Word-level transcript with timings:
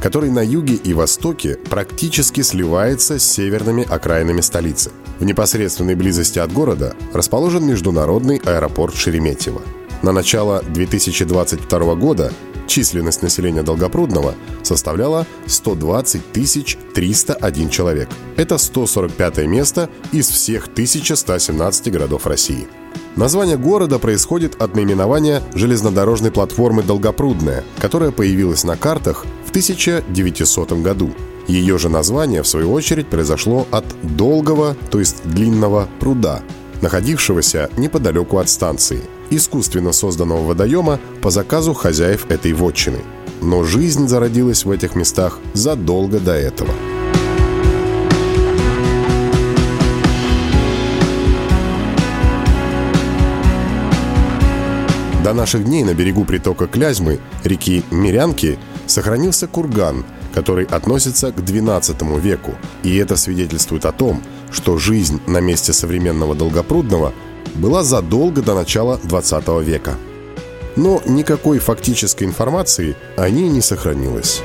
который 0.00 0.30
на 0.30 0.44
юге 0.44 0.74
и 0.74 0.92
востоке 0.92 1.58
практически 1.70 2.42
сливается 2.42 3.18
с 3.18 3.24
северными 3.24 3.86
окраинами 3.88 4.40
столицы. 4.40 4.90
В 5.18 5.24
непосредственной 5.24 5.94
близости 5.94 6.38
от 6.38 6.52
города 6.52 6.94
расположен 7.12 7.66
международный 7.66 8.40
аэропорт 8.44 8.94
Шереметьево. 8.94 9.62
На 10.02 10.12
начало 10.12 10.62
2022 10.68 11.94
года 11.94 12.32
численность 12.66 13.22
населения 13.22 13.62
Долгопрудного 13.62 14.34
составляла 14.62 15.26
120 15.46 16.32
301 16.92 17.70
человек. 17.70 18.08
Это 18.36 18.58
145 18.58 19.38
место 19.46 19.88
из 20.12 20.28
всех 20.28 20.66
1117 20.66 21.90
городов 21.90 22.26
России. 22.26 22.68
Название 23.16 23.56
города 23.56 23.98
происходит 23.98 24.60
от 24.60 24.74
наименования 24.74 25.42
железнодорожной 25.54 26.30
платформы 26.30 26.82
«Долгопрудная», 26.82 27.64
которая 27.78 28.10
появилась 28.10 28.64
на 28.64 28.76
картах 28.76 29.24
в 29.46 29.50
1900 29.50 30.72
году. 30.82 31.10
Ее 31.46 31.78
же 31.78 31.88
название, 31.88 32.42
в 32.42 32.48
свою 32.48 32.72
очередь, 32.72 33.06
произошло 33.06 33.66
от 33.70 33.84
долгого, 34.02 34.76
то 34.90 34.98
есть 34.98 35.22
длинного 35.24 35.88
пруда, 36.00 36.42
находившегося 36.82 37.70
неподалеку 37.76 38.38
от 38.38 38.48
станции, 38.48 39.00
искусственно 39.30 39.92
созданного 39.92 40.44
водоема 40.44 40.98
по 41.22 41.30
заказу 41.30 41.72
хозяев 41.72 42.30
этой 42.30 42.52
вотчины. 42.52 42.98
Но 43.40 43.64
жизнь 43.64 44.08
зародилась 44.08 44.64
в 44.64 44.70
этих 44.70 44.96
местах 44.96 45.38
задолго 45.54 46.18
до 46.18 46.32
этого– 46.32 46.70
До 55.26 55.34
наших 55.34 55.64
дней 55.64 55.82
на 55.82 55.92
берегу 55.92 56.24
притока 56.24 56.68
Клязьмы, 56.68 57.18
реки 57.42 57.82
Мирянки, 57.90 58.60
сохранился 58.86 59.46
курган, 59.46 60.04
который 60.34 60.64
относится 60.66 61.32
к 61.32 61.36
XII 61.38 62.20
веку. 62.20 62.54
И 62.82 62.96
это 62.96 63.16
свидетельствует 63.16 63.84
о 63.84 63.92
том, 63.92 64.22
что 64.50 64.78
жизнь 64.78 65.20
на 65.26 65.40
месте 65.40 65.72
современного 65.72 66.34
Долгопрудного 66.34 67.12
была 67.54 67.82
задолго 67.82 68.42
до 68.42 68.54
начала 68.54 69.00
XX 69.02 69.62
века. 69.62 69.94
Но 70.76 71.02
никакой 71.06 71.58
фактической 71.58 72.24
информации 72.24 72.96
о 73.16 73.30
ней 73.30 73.48
не 73.48 73.62
сохранилось. 73.62 74.42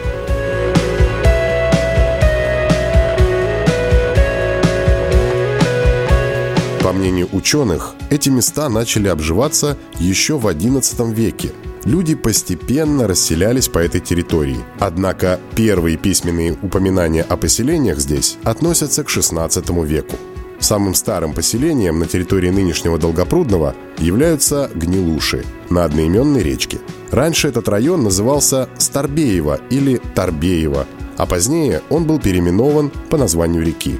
По 6.84 6.94
мнению 6.94 7.30
ученых, 7.32 7.96
эти 8.10 8.30
места 8.30 8.68
начали 8.68 9.08
обживаться 9.08 9.78
еще 10.00 10.38
в 10.38 10.48
XI 10.48 11.14
веке. 11.14 11.52
Люди 11.86 12.16
постепенно 12.16 13.08
расселялись 13.08 13.68
по 13.68 13.80
этой 13.80 14.02
территории. 14.02 14.60
Однако 14.80 15.40
первые 15.56 15.98
письменные 15.98 16.58
упоминания 16.62 17.24
о 17.24 17.38
поселениях 17.38 18.00
здесь 18.00 18.38
относятся 18.44 19.04
к 19.04 19.08
XVI 19.08 19.86
веку. 19.86 20.16
Самым 20.60 20.94
старым 20.94 21.34
поселением 21.34 21.98
на 21.98 22.06
территории 22.06 22.52
нынешнего 22.52 23.00
Долгопрудного 23.00 23.76
являются 23.98 24.70
Гнилуши 24.76 25.44
на 25.72 25.86
одноименной 25.86 26.44
речке. 26.44 26.78
Раньше 27.10 27.48
этот 27.48 27.68
район 27.68 28.04
назывался 28.04 28.70
Старбеево 28.78 29.60
или 29.72 30.00
Тарбеево, 30.14 30.86
а 31.18 31.26
позднее 31.26 31.82
он 31.90 32.06
был 32.06 32.20
переименован 32.20 32.92
по 33.10 33.18
названию 33.18 33.66
реки. 33.66 34.00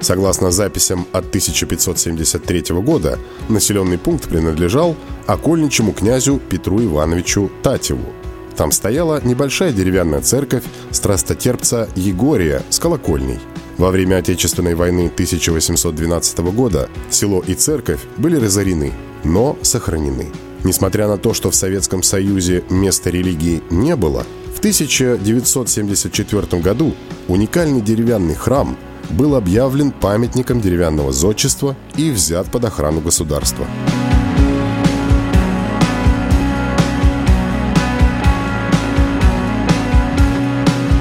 Согласно 0.00 0.50
записям 0.50 1.06
от 1.12 1.26
1573 1.26 2.74
года, 2.80 3.18
населенный 3.48 3.98
пункт 3.98 4.28
принадлежал 4.28 4.96
окольничему 5.26 5.92
князю 5.92 6.40
Петру 6.48 6.82
Ивановичу 6.82 7.50
Татеву. 7.62 8.06
Там 8.56 8.72
стояла 8.72 9.20
небольшая 9.22 9.72
деревянная 9.72 10.22
церковь 10.22 10.64
страстотерпца 10.90 11.88
Егория 11.96 12.62
с 12.70 12.78
колокольней. 12.78 13.38
Во 13.76 13.90
время 13.90 14.16
Отечественной 14.16 14.74
войны 14.74 15.10
1812 15.12 16.38
года 16.38 16.88
село 17.10 17.44
и 17.46 17.54
церковь 17.54 18.00
были 18.16 18.36
разорены, 18.36 18.92
но 19.22 19.58
сохранены. 19.62 20.28
Несмотря 20.64 21.08
на 21.08 21.16
то, 21.16 21.32
что 21.32 21.50
в 21.50 21.54
Советском 21.54 22.02
Союзе 22.02 22.64
места 22.68 23.10
религии 23.10 23.62
не 23.70 23.96
было, 23.96 24.26
в 24.54 24.58
1974 24.58 26.62
году 26.62 26.94
уникальный 27.28 27.80
деревянный 27.82 28.34
храм– 28.34 28.76
был 29.10 29.34
объявлен 29.34 29.90
памятником 29.90 30.60
деревянного 30.60 31.12
зодчества 31.12 31.76
и 31.96 32.10
взят 32.10 32.50
под 32.50 32.64
охрану 32.64 33.00
государства. 33.00 33.66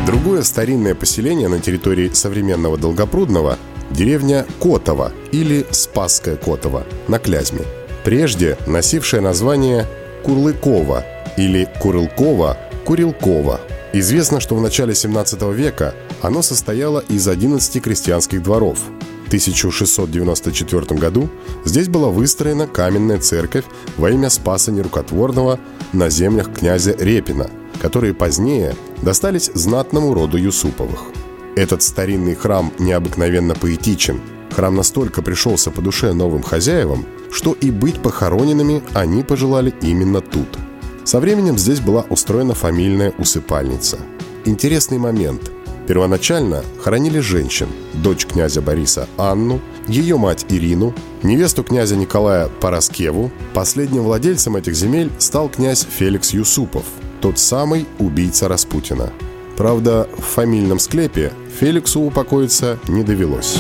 Другое 0.06 0.42
старинное 0.44 0.96
поселение 0.96 1.48
на 1.48 1.60
территории 1.60 2.10
современного 2.14 2.78
Долгопрудного– 2.78 3.58
деревня 3.92 4.46
Котова 4.60 5.12
или 5.32 5.66
Спасская 5.72 6.36
Котова 6.36 6.84
на 7.08 7.20
Клязьме, 7.20 7.62
прежде 8.04 8.58
носившая 8.68 9.22
название 9.22 9.88
Курлыкова 10.24 11.04
или 11.38 11.68
Курылкова-Курилкова– 11.82 13.60
Известно, 13.92 14.40
что 14.40 14.56
в 14.56 14.62
начале 14.62 14.94
17 14.94 15.42
века 15.54 15.96
оно 16.22 16.42
состояло 16.42 17.00
из 17.00 17.28
11 17.28 17.82
крестьянских 17.82 18.44
дворов. 18.44 18.80
В 19.26 19.28
1694 19.28 21.00
году 21.00 21.30
здесь 21.66 21.88
была 21.88 22.10
выстроена 22.10 22.68
каменная 22.68 23.20
церковь 23.20 23.66
во 23.98 24.10
имя 24.10 24.30
Спаса 24.30 24.72
Нерукотворного 24.72 25.60
на 25.94 26.10
землях 26.10 26.52
князя 26.54 26.96
Репина, 26.98 27.50
которые 27.82 28.14
позднее 28.14 28.76
достались 29.02 29.52
знатному 29.54 30.14
роду 30.14 30.38
Юсуповых. 30.38 31.04
Этот 31.56 31.84
старинный 31.84 32.36
храм 32.36 32.72
необыкновенно 32.80 33.54
поэтичен. 33.54 34.20
Храм 34.56 34.76
настолько 34.76 35.22
пришелся 35.22 35.70
по 35.70 35.82
душе 35.82 36.14
новым 36.14 36.42
хозяевам, 36.42 37.06
что 37.32 37.54
и 37.54 37.70
быть 37.70 38.02
похороненными 38.02 38.82
они 38.94 39.24
пожелали 39.24 39.74
именно 39.82 40.22
тут– 40.22 40.48
со 41.10 41.20
временем 41.20 41.58
здесь 41.58 41.80
была 41.80 42.06
устроена 42.12 42.54
фамильная 42.54 43.12
усыпальница. 43.18 43.98
Интересный 44.46 45.00
момент. 45.00 45.52
Первоначально 45.90 46.64
хоронили 46.84 47.18
женщин, 47.18 47.68
дочь 47.96 48.28
князя 48.28 48.62
Бориса 48.62 49.08
Анну, 49.18 49.60
ее 49.88 50.18
мать 50.18 50.46
Ирину, 50.48 50.94
невесту 51.24 51.64
князя 51.64 51.96
Николая 51.96 52.48
Пороскеву. 52.48 53.32
Последним 53.56 54.04
владельцем 54.04 54.56
этих 54.56 54.76
земель 54.76 55.10
стал 55.18 55.50
князь 55.50 55.88
Феликс 55.90 56.30
Юсупов, 56.30 56.84
тот 57.22 57.40
самый 57.40 57.88
убийца 57.98 58.48
Распутина. 58.48 59.12
Правда, 59.58 60.08
в 60.16 60.22
фамильном 60.22 60.78
склепе 60.78 61.34
Феликсу 61.60 62.02
упокоиться 62.02 62.78
не 62.88 63.02
довелось. 63.02 63.60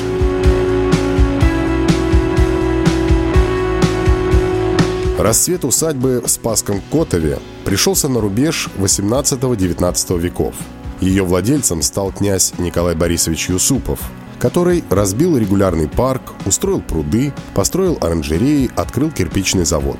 Расцвет 5.17 5.65
усадьбы 5.65 6.21
в 6.23 6.29
Спасском 6.29 6.79
Котове 6.91 7.39
пришелся 7.65 8.07
на 8.07 8.21
рубеж 8.21 8.69
18-19 8.77 10.19
веков. 10.19 10.53
Ее 11.01 11.23
владельцем 11.23 11.81
стал 11.81 12.11
князь 12.11 12.53
Николай 12.57 12.95
Борисович 12.95 13.49
Юсупов, 13.49 13.99
который 14.37 14.83
разбил 14.89 15.37
регулярный 15.37 15.87
парк, 15.87 16.33
устроил 16.45 16.81
пруды, 16.81 17.33
построил 17.53 17.97
оранжереи, 18.01 18.69
открыл 18.75 19.11
кирпичный 19.11 19.65
завод. 19.65 19.97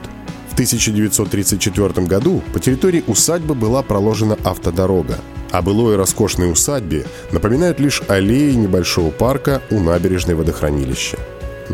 В 0.50 0.54
1934 0.54 2.06
году 2.06 2.44
по 2.54 2.60
территории 2.60 3.04
усадьбы 3.08 3.56
была 3.56 3.82
проложена 3.82 4.38
автодорога. 4.44 5.20
О 5.52 5.62
былой 5.62 5.96
роскошной 5.96 6.52
усадьбе 6.52 7.06
напоминают 7.32 7.80
лишь 7.80 8.02
аллеи 8.08 8.54
небольшого 8.54 9.10
парка 9.10 9.62
у 9.72 9.80
набережной 9.80 10.36
водохранилища 10.36 11.18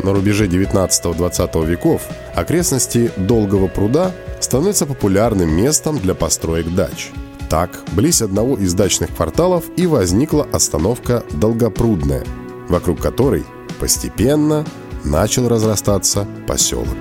на 0.02 0.12
рубеже 0.12 0.46
19-20 0.46 1.66
веков 1.66 2.02
окрестности 2.34 3.10
Долгого 3.16 3.68
пруда 3.68 4.12
становятся 4.40 4.86
популярным 4.86 5.50
местом 5.50 5.98
для 5.98 6.14
построек 6.14 6.74
дач. 6.74 7.10
Так, 7.48 7.78
близ 7.92 8.22
одного 8.22 8.56
из 8.56 8.74
дачных 8.74 9.14
кварталов 9.14 9.64
и 9.76 9.86
возникла 9.86 10.48
остановка 10.52 11.22
Долгопрудная, 11.30 12.24
вокруг 12.68 13.00
которой 13.00 13.44
постепенно 13.78 14.64
начал 15.04 15.48
разрастаться 15.48 16.26
поселок. 16.48 16.96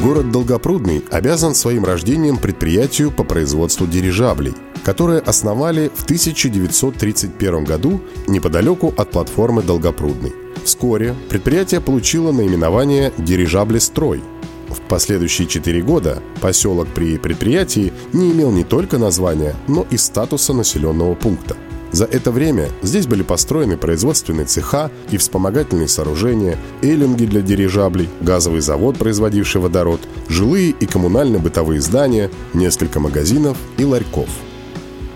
Город 0.00 0.30
Долгопрудный 0.30 1.04
обязан 1.10 1.54
своим 1.54 1.84
рождением 1.84 2.38
предприятию 2.38 3.10
по 3.10 3.24
производству 3.24 3.86
дирижаблей, 3.86 4.54
которое 4.84 5.18
основали 5.18 5.90
в 5.94 6.04
1931 6.04 7.64
году 7.64 8.00
неподалеку 8.28 8.94
от 8.96 9.10
платформы 9.10 9.62
Долгопрудный. 9.62 10.39
Вскоре 10.64 11.14
предприятие 11.28 11.80
получило 11.80 12.32
наименование 12.32 13.12
«Дирижаблестрой», 13.18 14.22
в 14.70 14.80
последующие 14.82 15.48
четыре 15.48 15.82
года 15.82 16.22
поселок 16.40 16.86
при 16.94 17.18
предприятии 17.18 17.92
не 18.12 18.30
имел 18.30 18.52
не 18.52 18.62
только 18.62 18.98
названия, 18.98 19.56
но 19.66 19.84
и 19.90 19.96
статуса 19.96 20.52
населенного 20.52 21.14
пункта. 21.14 21.56
За 21.92 22.04
это 22.04 22.30
время 22.30 22.68
здесь 22.82 23.08
были 23.08 23.24
построены 23.24 23.76
производственные 23.76 24.46
цеха 24.46 24.92
и 25.10 25.16
вспомогательные 25.16 25.88
сооружения, 25.88 26.56
эллинги 26.82 27.24
для 27.24 27.40
дирижаблей, 27.40 28.08
газовый 28.20 28.60
завод, 28.60 28.96
производивший 28.96 29.60
водород, 29.60 30.00
жилые 30.28 30.70
и 30.70 30.86
коммунально-бытовые 30.86 31.80
здания, 31.80 32.30
несколько 32.54 33.00
магазинов 33.00 33.58
и 33.76 33.84
ларьков. 33.84 34.28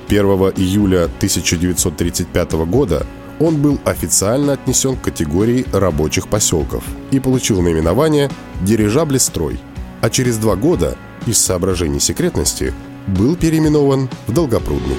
1 0.08 0.24
июля 0.56 1.04
1935 1.04 2.52
года 2.66 3.06
он 3.44 3.60
был 3.60 3.78
официально 3.84 4.54
отнесен 4.54 4.96
к 4.96 5.02
категории 5.02 5.66
рабочих 5.70 6.28
поселков 6.28 6.82
и 7.10 7.20
получил 7.20 7.60
наименование 7.60 8.30
«Дирижаблестрой», 8.62 9.60
а 10.00 10.08
через 10.08 10.38
два 10.38 10.56
года, 10.56 10.96
из 11.26 11.38
соображений 11.38 12.00
секретности, 12.00 12.72
был 13.06 13.36
переименован 13.36 14.08
в 14.26 14.32
Долгопрудный. 14.32 14.96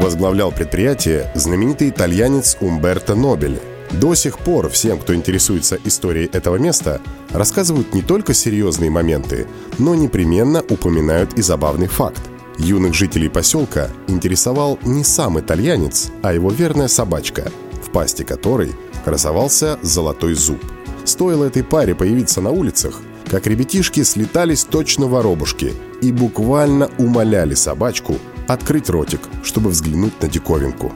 Возглавлял 0.00 0.52
предприятие 0.52 1.28
знаменитый 1.34 1.88
итальянец 1.88 2.56
Умберто 2.60 3.16
Нобели– 3.16 3.60
до 3.90 4.14
сих 4.14 4.38
пор 4.38 4.68
всем, 4.68 4.98
кто 4.98 5.14
интересуется 5.14 5.78
историей 5.84 6.30
этого 6.32 6.56
места, 6.56 7.00
рассказывают 7.30 7.92
не 7.94 8.02
только 8.02 8.34
серьезные 8.34 8.90
моменты, 8.90 9.46
но 9.78 9.94
непременно 9.94 10.62
упоминают 10.68 11.34
и 11.34 11.42
забавный 11.42 11.88
факт. 11.88 12.20
Юных 12.58 12.94
жителей 12.94 13.28
поселка 13.28 13.90
интересовал 14.06 14.78
не 14.84 15.02
сам 15.02 15.40
итальянец, 15.40 16.10
а 16.22 16.32
его 16.32 16.50
верная 16.50 16.88
собачка, 16.88 17.50
в 17.82 17.90
пасти 17.90 18.22
которой 18.22 18.72
красовался 19.04 19.78
золотой 19.82 20.34
зуб. 20.34 20.62
Стоило 21.04 21.44
этой 21.44 21.64
паре 21.64 21.94
появиться 21.94 22.40
на 22.40 22.50
улицах, 22.50 23.00
как 23.30 23.46
ребятишки 23.46 24.02
слетались 24.02 24.64
точно 24.64 25.06
воробушки 25.06 25.72
и 26.02 26.12
буквально 26.12 26.90
умоляли 26.98 27.54
собачку 27.54 28.18
открыть 28.46 28.90
ротик, 28.90 29.20
чтобы 29.42 29.70
взглянуть 29.70 30.20
на 30.20 30.28
диковинку. 30.28 30.92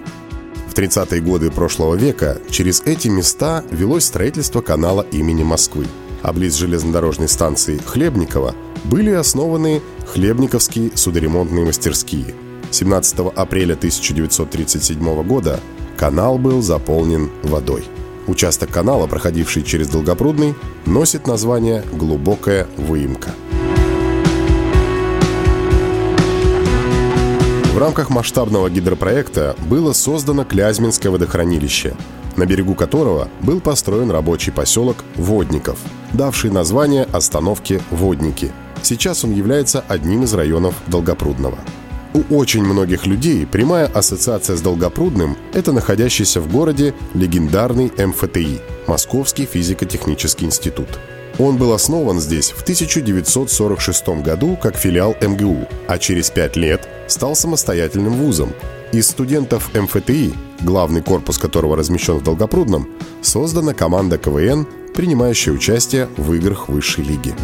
В 0.75 0.76
30-е 0.76 1.21
годы 1.21 1.53
прошлого 1.53 1.94
века 1.94 2.38
через 2.50 2.82
эти 2.85 3.06
места 3.06 3.62
велось 3.71 4.06
строительство 4.06 4.61
канала 4.61 5.06
имени 5.12 5.44
Москвы, 5.44 5.87
а 6.21 6.32
близ 6.32 6.56
железнодорожной 6.56 7.29
станции 7.29 7.79
Хлебникова 7.79 8.56
были 8.82 9.12
основаны 9.12 9.81
Хлебниковские 10.12 10.91
судоремонтные 10.97 11.65
мастерские. 11.65 12.35
17 12.73 13.21
апреля 13.37 13.75
1937 13.75 15.23
года 15.23 15.61
канал 15.97 16.38
был 16.38 16.61
заполнен 16.61 17.31
водой. 17.44 17.85
Участок 18.26 18.71
канала, 18.71 19.06
проходивший 19.06 19.62
через 19.62 19.87
Долгопрудный, 19.87 20.56
носит 20.87 21.29
название 21.29 21.85
«Глубокая 21.93 22.67
выемка». 22.76 23.31
В 27.75 27.79
рамках 27.79 28.09
масштабного 28.09 28.71
гидропроекта 28.71 29.56
было 29.69 29.93
создано 29.93 30.44
Клязьминское 30.44 31.11
водохранилище, 31.11 31.97
на 32.37 32.47
берегу 32.47 32.76
которого 32.76 33.26
был 33.41 33.61
построен 33.61 34.12
рабочий 34.12 34.53
поселок 34.53 34.99
Водников, 35.17 35.81
давший 36.12 36.53
название 36.53 37.03
остановке 37.03 37.82
Водники. 37.91 38.53
Сейчас 38.82 39.25
он 39.25 39.32
является 39.32 39.82
одним 39.88 40.23
из 40.23 40.32
районов 40.35 40.76
Долгопрудного. 40.87 41.59
У 42.12 42.23
очень 42.37 42.62
многих 42.62 43.06
людей 43.06 43.44
прямая 43.44 43.87
ассоциация 43.87 44.56
с 44.56 44.61
Долгопрудным– 44.61 45.37
это 45.53 45.73
находящийся 45.73 46.41
в 46.41 46.53
городе 46.53 46.94
легендарный 47.12 47.91
МФТИ– 47.99 48.61
Московский 48.87 49.47
физико-технический 49.47 50.44
институт– 50.44 51.00
он 51.38 51.56
был 51.56 51.72
основан 51.72 52.20
здесь 52.20 52.50
в 52.52 52.62
1946 52.62 54.08
году 54.22 54.56
как 54.60 54.76
филиал 54.76 55.16
МГУ, 55.20 55.66
а 55.88 55.98
через 55.98 56.31
пять 56.31 56.56
лет 56.56 56.88
стал 57.08 57.34
самостоятельным 57.34 58.14
вузом. 58.14 58.52
Из 58.92 59.08
студентов 59.08 59.70
МФТИ, 59.75 60.32
главный 60.60 61.02
корпус 61.02 61.38
которого 61.38 61.76
размещен 61.76 62.19
в 62.19 62.22
Долгопрудном, 62.22 62.88
создана 63.20 63.75
команда 63.75 64.19
КВН, 64.19 64.66
принимающая 64.94 65.52
участие 65.52 66.08
в 66.16 66.32
играх 66.34 66.69
высшей 66.69 67.04
лиги. 67.04 67.34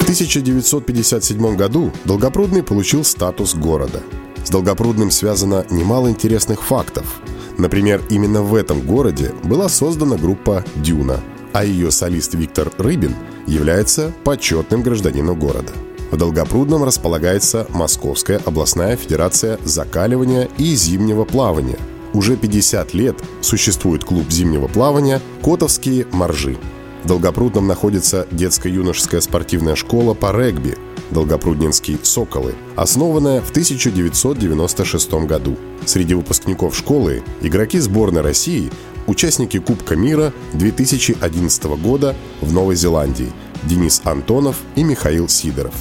В 0.00 0.02
1957 0.02 1.56
году 1.56 1.92
Долгопрудный 2.04 2.64
получил 2.64 3.04
статус 3.04 3.54
города. 3.54 4.00
С 4.44 4.50
Долгопрудным 4.50 5.12
связано 5.12 5.64
немало 5.70 6.08
интересных 6.08 6.64
фактов– 6.64 7.20
Например, 7.62 8.02
именно 8.10 8.42
в 8.42 8.56
этом 8.56 8.80
городе 8.80 9.32
была 9.44 9.68
создана 9.68 10.16
группа 10.16 10.64
«Дюна», 10.74 11.20
а 11.52 11.64
ее 11.64 11.92
солист 11.92 12.34
Виктор 12.34 12.72
Рыбин 12.76 13.14
является 13.46 14.12
почетным 14.24 14.82
гражданином 14.82 15.38
города. 15.38 15.72
В 16.10 16.16
Долгопрудном 16.16 16.82
располагается 16.82 17.68
Московская 17.70 18.40
областная 18.44 18.96
федерация 18.96 19.60
закаливания 19.62 20.48
и 20.58 20.74
зимнего 20.74 21.24
плавания. 21.24 21.78
Уже 22.12 22.36
50 22.36 22.94
лет 22.94 23.22
существует 23.42 24.02
клуб 24.02 24.28
зимнего 24.28 24.66
плавания 24.66 25.20
«Котовские 25.40 26.08
моржи». 26.10 26.58
В 27.04 27.06
Долгопрудном 27.06 27.68
находится 27.68 28.26
детско-юношеская 28.32 29.20
спортивная 29.20 29.76
школа 29.76 30.14
по 30.14 30.36
регби– 30.36 30.76
Долгопрудненские 31.12 31.98
«Соколы», 32.02 32.54
основанная 32.74 33.40
в 33.40 33.50
1996 33.50 35.12
году. 35.26 35.56
Среди 35.84 36.14
выпускников 36.14 36.76
школы– 36.76 37.22
игроки 37.42 37.78
сборной 37.78 38.22
России, 38.22 38.70
участники 39.06 39.58
Кубка 39.58 39.96
мира 39.96 40.32
2011 40.54 41.64
года 41.82 42.14
в 42.40 42.52
Новой 42.52 42.76
Зеландии 42.76 43.32
Денис 43.64 44.00
Антонов 44.04 44.56
и 44.74 44.82
Михаил 44.82 45.28
Сидоров. 45.28 45.74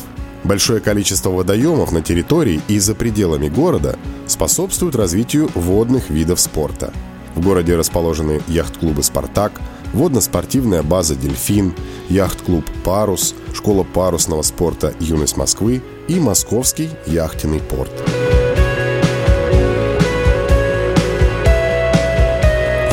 Большое 0.44 0.80
количество 0.80 1.30
водоемов 1.30 1.92
на 1.92 2.02
территории 2.02 2.62
и 2.68 2.80
за 2.80 2.96
пределами 2.96 3.48
города 3.48 3.98
способствует 4.28 4.96
развитию 4.96 5.50
водных 5.54 6.10
видов 6.10 6.40
спорта. 6.40 6.92
В 7.36 7.42
городе 7.42 7.76
расположены 7.76 8.42
яхт-клубы 8.48 9.04
«Спартак», 9.04 9.62
водно-спортивная 9.94 10.84
база 10.84 11.16
«Дельфин», 11.16 11.74
яхт-клуб 12.10 12.66
«Парус», 12.84 13.36
школа 13.54 13.84
парусного 13.84 14.42
спорта 14.42 14.94
«Юность 15.00 15.38
Москвы» 15.38 15.82
и 16.08 16.20
Московский 16.20 16.90
яхтенный 17.06 17.60
порт. 17.60 17.92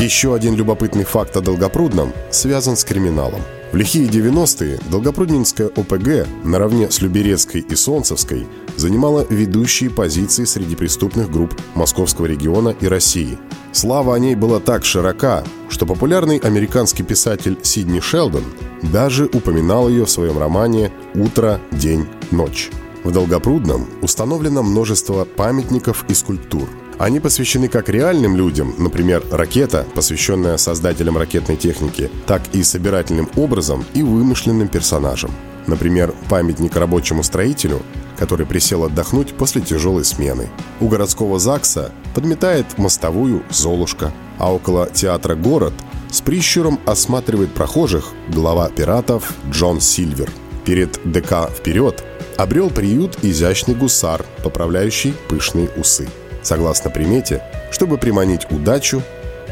Еще 0.01 0.35
один 0.35 0.55
любопытный 0.55 1.05
факт 1.05 1.37
о 1.37 1.41
Долгопрудном 1.41 2.13
связан 2.31 2.77
с 2.77 2.85
криминалом. 2.85 3.43
В 3.71 3.77
лихие 3.77 4.09
90-е 4.09 4.81
Долгопруднинская 4.91 5.67
ОПГ 5.69 6.27
наравне 6.43 6.91
с 6.91 7.03
Люберецкой 7.03 7.61
и 7.61 7.75
Солнцевской 7.75 8.47
занимала 8.77 9.27
ведущие 9.29 9.91
позиции 9.91 10.45
среди 10.45 10.75
преступных 10.75 11.31
групп 11.31 11.55
Московского 11.75 12.25
региона 12.25 12.75
и 12.81 12.87
России. 12.87 13.39
Слава 13.73 14.15
о 14.15 14.19
ней 14.19 14.35
была 14.35 14.61
так 14.61 14.87
широка, 14.87 15.45
что 15.69 15.85
популярный 15.85 16.39
американский 16.39 17.03
писатель 17.03 17.59
Сидни 17.63 18.01
Шелдон 18.01 18.45
даже 18.83 19.27
упоминал 19.27 19.91
ее 19.91 20.07
в 20.07 20.11
своем 20.11 20.39
романе 20.39 20.91
«Утро, 21.15 21.61
день, 21.71 22.07
ночь». 22.31 22.71
В 23.05 23.13
Долгопрудном 23.13 23.87
установлено 24.01 24.63
множество 24.63 25.27
памятников 25.27 26.07
и 26.09 26.15
скульптур. 26.15 26.69
Они 26.99 27.21
посвящены 27.21 27.69
как 27.69 27.89
реальным 27.89 28.37
людям, 28.37 28.75
например, 28.77 29.23
ракета, 29.31 29.87
посвященная 29.95 30.57
создателям 30.57 31.17
ракетной 31.17 31.57
техники, 31.57 32.11
так 32.27 32.43
и 32.53 32.65
собирательным 32.65 33.31
образом 33.37 33.85
и 33.95 34.03
вымышленным 34.03 34.67
персонажам. 34.67 35.31
Например, 35.69 36.13
памятник 36.29 36.75
рабочему 36.75 37.23
строителю, 37.23 37.83
который 38.19 38.47
присел 38.47 38.83
отдохнуть 38.85 39.35
после 39.35 39.63
тяжелой 39.63 40.05
смены. 40.05 40.49
У 40.81 40.89
городского 40.89 41.39
ЗАГСа 41.39 41.93
подметает 42.15 42.79
мостовую 42.79 43.45
Золушка, 43.51 44.13
а 44.39 44.53
около 44.53 44.91
театра 44.91 45.37
«Город» 45.37 45.75
с 46.11 46.21
прищуром 46.21 46.81
осматривает 46.85 47.53
прохожих 47.53 48.13
глава 48.29 48.71
пиратов 48.71 49.35
Джон 49.51 49.81
Сильвер. 49.81 50.31
Перед 50.65 50.99
ДК 51.05 51.49
«Вперед» 51.55 52.03
обрел 52.37 52.71
приют 52.71 53.19
изящный 53.23 53.75
гусар, 53.75 54.25
поправляющий 54.43 55.15
пышные 55.29 55.69
усы. 55.77 56.09
Согласно 56.49 56.89
примете, 56.89 57.43
чтобы 57.71 57.99
приманить 57.99 58.51
удачу, 58.51 59.03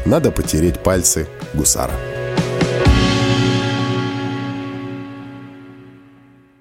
надо 0.03 0.31
потереть 0.31 0.79
пальцы 0.79 1.27
гусара. 1.53 1.93